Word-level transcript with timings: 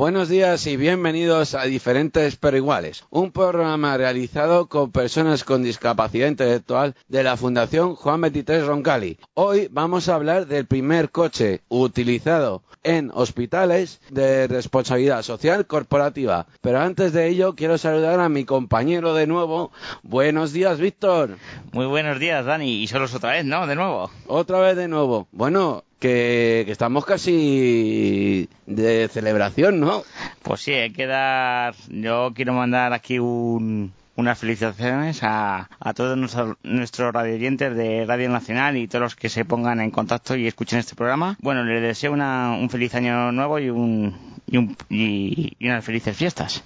Buenos 0.00 0.30
días 0.30 0.66
y 0.66 0.78
bienvenidos 0.78 1.54
a 1.54 1.64
Diferentes 1.64 2.36
pero 2.36 2.56
Iguales, 2.56 3.04
un 3.10 3.32
programa 3.32 3.98
realizado 3.98 4.66
con 4.66 4.92
personas 4.92 5.44
con 5.44 5.62
discapacidad 5.62 6.26
intelectual 6.26 6.94
de 7.08 7.22
la 7.22 7.36
Fundación 7.36 7.96
Juan 7.96 8.22
23 8.22 8.64
Roncali. 8.64 9.18
Hoy 9.34 9.68
vamos 9.70 10.08
a 10.08 10.14
hablar 10.14 10.46
del 10.46 10.64
primer 10.64 11.10
coche 11.10 11.60
utilizado 11.68 12.62
en 12.82 13.10
hospitales 13.12 14.00
de 14.08 14.46
responsabilidad 14.46 15.20
social 15.20 15.66
corporativa. 15.66 16.46
Pero 16.62 16.80
antes 16.80 17.12
de 17.12 17.28
ello 17.28 17.54
quiero 17.54 17.76
saludar 17.76 18.20
a 18.20 18.30
mi 18.30 18.46
compañero 18.46 19.12
de 19.12 19.26
nuevo. 19.26 19.70
Buenos 20.02 20.54
días, 20.54 20.78
Víctor. 20.80 21.36
Muy 21.72 21.84
buenos 21.84 22.18
días, 22.18 22.46
Dani. 22.46 22.82
Y 22.82 22.86
solo 22.86 23.04
otra 23.04 23.32
vez, 23.32 23.44
¿no? 23.44 23.66
De 23.66 23.76
nuevo. 23.76 24.10
Otra 24.26 24.60
vez 24.60 24.78
de 24.78 24.88
nuevo. 24.88 25.28
Bueno, 25.30 25.84
que, 26.00 26.64
que, 26.66 26.72
estamos 26.72 27.04
casi 27.04 28.48
de 28.66 29.08
celebración, 29.08 29.78
¿no? 29.78 30.02
Pues 30.42 30.62
sí, 30.62 30.72
hay 30.72 30.90
que 30.90 31.06
dar. 31.06 31.74
Yo 31.88 32.32
quiero 32.34 32.54
mandar 32.54 32.92
aquí 32.92 33.18
un, 33.18 33.92
unas 34.16 34.38
felicitaciones 34.38 35.22
a, 35.22 35.68
a 35.78 35.94
todos 35.94 36.16
nuestros, 36.16 36.56
nuestros 36.62 37.12
radioyentes 37.12 37.76
de 37.76 38.04
Radio 38.06 38.30
Nacional 38.30 38.76
y 38.76 38.88
todos 38.88 39.02
los 39.02 39.16
que 39.16 39.28
se 39.28 39.44
pongan 39.44 39.80
en 39.80 39.90
contacto 39.90 40.36
y 40.36 40.46
escuchen 40.46 40.78
este 40.78 40.96
programa. 40.96 41.36
Bueno, 41.40 41.64
les 41.64 41.82
deseo 41.82 42.12
una, 42.12 42.52
un 42.52 42.70
feliz 42.70 42.94
año 42.94 43.30
nuevo 43.32 43.58
y, 43.58 43.70
un, 43.70 44.16
y, 44.46 44.56
un, 44.56 44.76
y, 44.88 45.56
y 45.58 45.68
unas 45.68 45.84
felices 45.84 46.16
fiestas. 46.16 46.64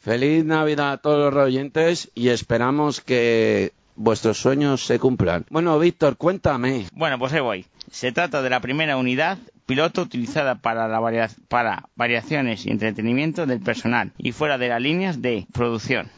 Feliz 0.00 0.44
Navidad 0.44 0.92
a 0.92 0.96
todos 0.98 1.18
los 1.18 1.34
radioyentes 1.34 2.10
y 2.14 2.28
esperamos 2.28 3.00
que 3.00 3.72
vuestros 3.96 4.38
sueños 4.38 4.84
se 4.84 4.98
cumplan. 4.98 5.46
Bueno, 5.50 5.78
Víctor, 5.78 6.16
cuéntame. 6.16 6.86
Bueno, 6.92 7.18
pues 7.18 7.32
ahí 7.32 7.40
voy. 7.40 7.66
Se 7.90 8.12
trata 8.12 8.42
de 8.42 8.50
la 8.50 8.60
primera 8.60 8.96
unidad 8.96 9.38
piloto 9.66 10.02
utilizada 10.02 10.56
para, 10.56 10.88
la 10.88 11.00
varia 11.00 11.30
para 11.48 11.88
variaciones 11.96 12.66
y 12.66 12.70
entretenimiento 12.70 13.46
del 13.46 13.60
personal 13.60 14.12
y 14.18 14.32
fuera 14.32 14.58
de 14.58 14.68
las 14.68 14.80
líneas 14.80 15.22
de 15.22 15.46
producción. 15.52 16.10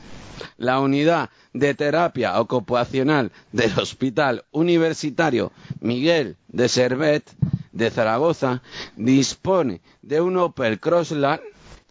La 0.58 0.80
unidad 0.80 1.30
de 1.52 1.74
terapia 1.74 2.38
ocupacional 2.40 3.32
del 3.52 3.78
Hospital 3.78 4.44
Universitario 4.50 5.52
Miguel 5.80 6.36
de 6.48 6.68
Servet 6.68 7.30
de 7.72 7.90
Zaragoza 7.90 8.62
dispone 8.96 9.80
de 10.02 10.20
un 10.20 10.36
Opel 10.36 10.80
Crossland 10.80 11.40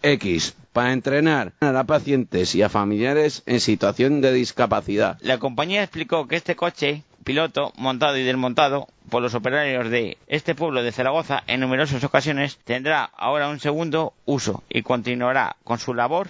X 0.02 0.56
para 0.74 0.92
entrenar 0.94 1.54
a 1.62 1.84
pacientes 1.86 2.54
y 2.56 2.62
a 2.62 2.70
familiares 2.70 3.44
en 3.46 3.60
situación 3.60 4.22
de 4.22 4.34
discapacidad. 4.34 5.18
La 5.22 5.38
compañía 5.38 5.82
explicó 5.84 6.28
que 6.28 6.36
este 6.36 6.56
coche 6.56 7.04
piloto 7.24 7.74
montado 7.78 8.18
y 8.18 8.24
desmontado 8.24 8.88
por 9.10 9.22
los 9.22 9.34
operarios 9.34 9.90
de 9.90 10.18
este 10.28 10.54
pueblo 10.54 10.84
de 10.84 10.92
Zaragoza 10.92 11.44
en 11.48 11.60
numerosas 11.60 12.04
ocasiones 12.04 12.58
tendrá 12.64 13.04
ahora 13.04 13.50
un 13.50 13.60
segundo 13.60 14.14
uso 14.26 14.64
y 14.70 14.84
continuará 14.84 15.56
con 15.64 15.80
su 15.80 15.94
labor 15.94 16.30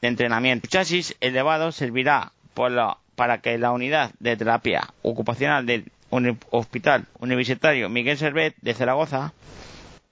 de 0.00 0.08
entrenamiento. 0.08 0.66
El 0.66 0.70
chasis 0.70 1.16
elevado 1.20 1.72
servirá 1.72 2.32
por 2.54 2.70
la, 2.70 2.98
para 3.16 3.40
que 3.40 3.58
la 3.58 3.72
unidad 3.72 4.12
de 4.20 4.36
terapia 4.36 4.88
ocupacional 5.02 5.66
del 5.66 5.90
Hospital 6.50 7.06
Universitario 7.18 7.88
Miguel 7.88 8.16
Servet 8.16 8.54
de 8.62 8.74
Zaragoza 8.74 9.32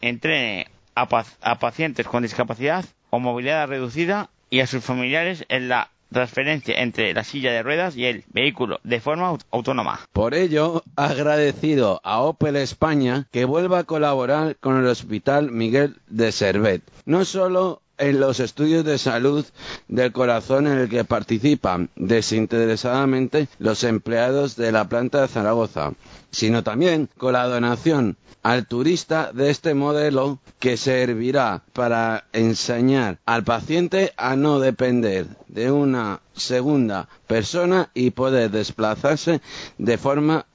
entrene 0.00 0.66
a, 0.94 1.24
a 1.42 1.58
pacientes 1.58 2.06
con 2.06 2.22
discapacidad 2.22 2.84
o 3.10 3.18
movilidad 3.18 3.68
reducida 3.68 4.30
y 4.50 4.60
a 4.60 4.66
sus 4.66 4.84
familiares 4.84 5.44
en 5.48 5.68
la 5.68 5.90
transferencia 6.14 6.80
entre 6.80 7.12
la 7.12 7.24
silla 7.24 7.52
de 7.52 7.62
ruedas 7.62 7.96
y 7.96 8.06
el 8.06 8.24
vehículo 8.28 8.80
de 8.84 9.00
forma 9.00 9.36
autónoma. 9.50 10.00
Por 10.12 10.34
ello, 10.34 10.82
agradecido 10.96 12.00
a 12.04 12.20
Opel 12.20 12.56
España 12.56 13.26
que 13.30 13.44
vuelva 13.44 13.80
a 13.80 13.84
colaborar 13.84 14.56
con 14.60 14.78
el 14.78 14.86
Hospital 14.86 15.50
Miguel 15.50 15.96
de 16.06 16.32
Servet. 16.32 16.82
No 17.04 17.24
solo 17.24 17.82
en 17.98 18.20
los 18.20 18.40
estudios 18.40 18.84
de 18.84 18.98
salud 18.98 19.44
del 19.88 20.12
corazón 20.12 20.66
en 20.66 20.78
el 20.78 20.88
que 20.88 21.04
participan 21.04 21.90
desinteresadamente 21.96 23.48
los 23.58 23.84
empleados 23.84 24.56
de 24.56 24.72
la 24.72 24.88
planta 24.88 25.22
de 25.22 25.28
Zaragoza, 25.28 25.92
sino 26.30 26.62
también 26.62 27.08
con 27.16 27.32
la 27.34 27.46
donación 27.46 28.16
al 28.42 28.66
turista 28.66 29.32
de 29.32 29.50
este 29.50 29.72
modelo 29.74 30.38
que 30.58 30.76
servirá 30.76 31.62
para 31.72 32.26
enseñar 32.32 33.18
al 33.24 33.42
paciente 33.42 34.12
a 34.18 34.36
no 34.36 34.60
depender 34.60 35.26
de 35.48 35.72
una 35.72 36.20
segunda 36.34 37.08
persona 37.26 37.90
y 37.94 38.10
poder 38.10 38.50
desplazarse 38.50 39.40
de 39.78 39.96
forma 39.96 40.46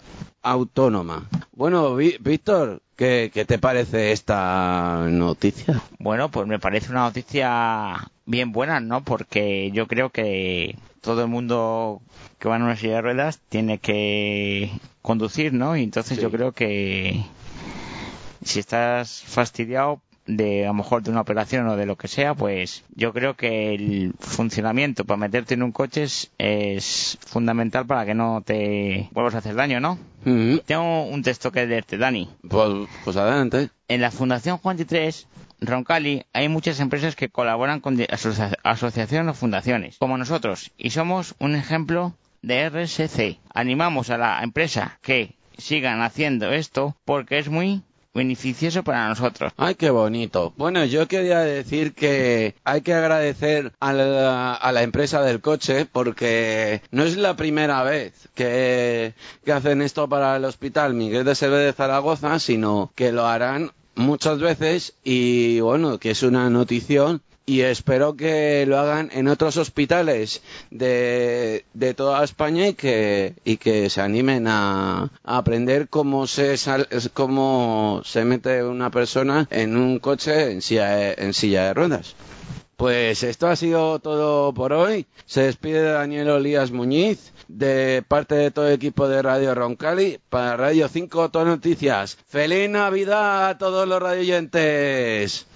autónoma. 0.44 1.28
Bueno, 1.52 1.96
Víctor, 1.96 2.82
¿qué, 3.00 3.32
¿qué, 3.34 3.46
te 3.46 3.58
parece 3.58 4.12
esta 4.12 5.08
noticia? 5.10 5.82
Bueno, 6.00 6.30
pues 6.30 6.48
me 6.48 6.60
parece 6.60 6.92
una 6.92 7.04
noticia 7.04 8.12
bien 8.26 8.52
buena, 8.52 8.82
¿no? 8.82 9.04
Porque 9.06 9.72
yo 9.72 9.88
creo 9.88 10.10
que 10.10 10.76
todo 11.00 11.22
el 11.22 11.30
mundo 11.30 12.02
que 12.40 12.50
va 12.50 12.58
en 12.58 12.64
una 12.64 12.76
silla 12.76 12.96
de 12.96 13.02
ruedas 13.02 13.40
tiene 13.48 13.78
que 13.78 14.72
conducir, 15.02 15.54
¿no? 15.54 15.78
Y 15.78 15.84
entonces 15.84 16.18
sí. 16.18 16.22
yo 16.22 16.30
creo 16.30 16.52
que 16.52 17.24
si 18.44 18.60
estás 18.60 19.24
fastidiado 19.26 20.02
de 20.30 20.66
a 20.66 20.68
lo 20.68 20.76
mejor 20.76 21.02
de 21.02 21.12
una 21.12 21.22
operación 21.22 21.68
o 21.68 21.76
de 21.76 21.86
lo 21.86 21.98
que 21.98 22.08
sea, 22.08 22.36
pues 22.36 22.84
yo 22.96 23.12
creo 23.14 23.36
que 23.36 23.74
el 23.74 24.14
funcionamiento 24.20 25.04
para 25.06 25.18
meterte 25.18 25.56
en 25.56 25.64
un 25.64 25.72
coche 25.72 26.04
es, 26.04 26.32
es 26.38 27.18
fundamental 27.26 27.86
para 27.86 28.06
que 28.06 28.14
no 28.14 28.42
te 28.46 29.10
vuelvas 29.12 29.36
a 29.36 29.40
hacer 29.40 29.56
daño, 29.56 29.80
¿no? 29.80 29.98
Tengo 30.66 31.06
un 31.06 31.24
texto 31.24 31.52
que 31.52 31.66
leerte, 31.66 31.98
Dani. 31.98 32.30
Pues, 32.48 32.88
pues 33.04 33.18
adelante. 33.18 33.70
En 33.88 34.02
la 34.02 34.12
Fundación 34.12 34.58
Juan 34.58 34.78
23 34.78 35.28
Roncali 35.62 36.26
hay 36.34 36.48
muchas 36.48 36.80
empresas 36.80 37.16
que 37.16 37.30
colaboran 37.30 37.80
con 37.80 37.98
asocia 38.10 38.52
asociaciones 38.64 39.32
o 39.32 39.40
fundaciones, 39.40 39.98
como 39.98 40.18
nosotros, 40.18 40.72
y 40.78 40.92
somos 40.92 41.36
un 41.40 41.56
ejemplo 41.56 42.16
de 42.42 42.70
RSC. 42.70 43.40
Animamos 43.54 44.10
a 44.10 44.18
la 44.18 44.42
empresa 44.44 45.00
que 45.02 45.36
sigan 45.58 46.02
haciendo 46.02 46.52
esto 46.52 46.96
porque 47.04 47.40
es 47.40 47.50
muy 47.50 47.84
beneficioso 48.14 48.84
para 48.84 49.08
nosotros. 49.10 49.54
Ay, 49.58 49.76
qué 49.76 49.90
bonito. 49.90 50.54
Bueno, 50.58 50.84
yo 50.86 51.08
quería 51.08 51.40
decir 51.40 51.94
que 51.94 52.56
hay 52.64 52.82
que 52.82 52.94
agradecer 52.94 53.74
a 53.80 53.94
la, 53.94 54.84
empresa 54.84 55.22
del 55.22 55.42
coche 55.42 55.86
porque 55.86 56.82
no 56.92 57.04
es 57.04 57.18
la 57.18 57.36
primera 57.36 57.84
vez 57.84 58.30
que, 58.34 59.14
que 59.44 59.52
hacen 59.52 59.82
esto 59.82 60.08
para 60.08 60.38
el 60.38 60.46
hospital 60.46 60.94
Miguel 60.94 61.26
de 61.26 61.36
Seve 61.36 61.58
de 61.58 61.74
Zaragoza, 61.74 62.40
sino 62.40 62.92
que 62.96 63.12
lo 63.12 63.28
harán 63.28 63.72
muchas 64.00 64.40
veces 64.40 64.94
y 65.04 65.60
bueno, 65.60 66.00
que 66.00 66.12
es 66.12 66.24
una 66.24 66.50
notición 66.50 67.22
y 67.46 67.62
espero 67.62 68.16
que 68.16 68.66
lo 68.68 68.78
hagan 68.78 69.10
en 69.12 69.28
otros 69.28 69.58
hospitales 69.58 70.42
de, 70.70 71.66
de 71.74 71.94
toda 71.96 72.24
España 72.24 72.68
y 72.68 72.74
que, 72.76 73.34
y 73.44 73.58
que 73.58 73.90
se 73.90 74.02
animen 74.02 74.46
a, 74.48 75.10
aprender 75.24 75.90
cómo 75.90 76.28
se, 76.28 76.58
sal, 76.58 76.88
cómo 77.14 78.02
se 78.06 78.24
mete 78.24 78.64
una 78.64 78.92
persona 78.92 79.48
en 79.50 79.78
un 79.78 80.00
coche 80.00 80.52
en 80.52 80.62
silla, 80.62 81.12
en 81.12 81.34
silla 81.34 81.66
de 81.66 81.74
ruedas. 81.74 82.16
Pues 82.78 83.24
esto 83.24 83.48
ha 83.48 83.56
sido 83.56 84.00
todo 84.00 84.54
por 84.54 84.72
hoy. 84.72 85.08
Se 85.26 85.42
despide 85.42 85.82
Daniel 85.82 86.30
Olías 86.30 86.72
Muñiz 86.72 87.34
de 87.50 88.04
parte 88.08 88.36
de 88.36 88.52
todo 88.52 88.68
el 88.68 88.76
equipo 88.76 89.10
de 89.10 89.22
Radio 89.22 89.54
Roncali 89.56 90.20
para 90.30 90.56
Radio 90.56 90.88
5 90.88 91.30
Todo 91.30 91.46
Noticias. 91.46 92.18
¡Feliz 92.28 92.70
Navidad 92.70 93.50
a 93.50 93.58
todos 93.58 93.88
los 93.88 94.02
radioyentes! 94.02 95.48